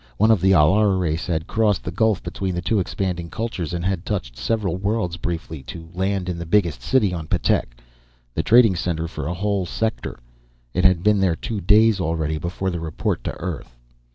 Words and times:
One 0.17 0.31
of 0.31 0.41
the 0.41 0.53
Allr 0.55 0.97
races 0.99 1.27
had 1.27 1.45
crossed 1.45 1.83
the 1.83 1.91
gulf 1.91 2.23
between 2.23 2.55
the 2.55 2.61
two 2.63 2.79
expanding 2.79 3.29
cultures, 3.29 3.71
and 3.71 3.85
had 3.85 4.03
touched 4.03 4.35
several 4.35 4.75
worlds 4.75 5.15
briefly, 5.15 5.61
to 5.65 5.89
land 5.93 6.27
in 6.27 6.39
the 6.39 6.45
biggest 6.47 6.81
city 6.81 7.13
on 7.13 7.27
Ptek, 7.27 7.77
the 8.33 8.41
trading 8.41 8.75
center 8.75 9.07
for 9.07 9.27
a 9.27 9.35
whole 9.35 9.67
sector. 9.67 10.19
It 10.73 10.85
had 10.85 11.03
been 11.03 11.19
there 11.19 11.35
two 11.35 11.61
days 11.61 12.01
already, 12.01 12.39
before 12.39 12.71
being 12.71 12.81
reported 12.81 13.25
to 13.25 13.33
Earth! 13.33 13.77